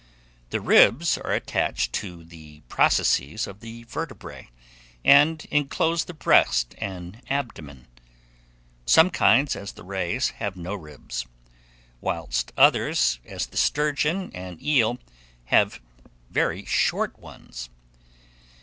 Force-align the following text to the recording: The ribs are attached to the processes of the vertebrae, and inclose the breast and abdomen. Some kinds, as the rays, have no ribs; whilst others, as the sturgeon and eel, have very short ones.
The 0.49 0.61
ribs 0.61 1.15
are 1.19 1.31
attached 1.31 1.93
to 1.93 2.23
the 2.23 2.61
processes 2.61 3.45
of 3.45 3.59
the 3.59 3.83
vertebrae, 3.83 4.49
and 5.05 5.45
inclose 5.51 6.05
the 6.05 6.15
breast 6.15 6.73
and 6.79 7.21
abdomen. 7.29 7.85
Some 8.87 9.11
kinds, 9.11 9.55
as 9.55 9.73
the 9.73 9.83
rays, 9.83 10.29
have 10.41 10.55
no 10.57 10.73
ribs; 10.73 11.27
whilst 11.99 12.51
others, 12.57 13.19
as 13.27 13.45
the 13.45 13.57
sturgeon 13.57 14.31
and 14.33 14.59
eel, 14.59 14.97
have 15.53 15.79
very 16.31 16.65
short 16.65 17.19
ones. 17.19 17.69